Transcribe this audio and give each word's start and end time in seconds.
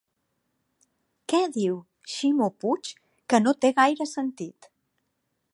Què 1.33 1.41
diu 1.57 1.77
Ximo 2.15 2.49
Puig 2.65 2.91
que 3.35 3.43
no 3.45 3.57
té 3.67 3.75
gaire 3.85 4.11
sentit? 4.17 4.73